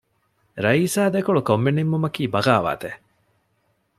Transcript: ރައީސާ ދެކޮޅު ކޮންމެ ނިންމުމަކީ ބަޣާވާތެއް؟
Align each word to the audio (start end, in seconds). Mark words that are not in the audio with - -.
ރައީސާ 0.63 1.03
ދެކޮޅު 1.15 1.41
ކޮންމެ 1.47 1.71
ނިންމުމަކީ 1.77 2.21
ބަޣާވާތެއް؟ 2.33 2.99